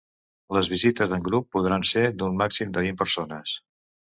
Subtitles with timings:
[0.55, 3.57] Les visites en grup podran ser d’un màxim de vint persones.